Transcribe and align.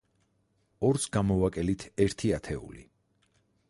ორს 0.89 1.05
გამოვაკელით 1.17 1.87
ერთი 2.07 2.35
ათეული. 2.39 2.87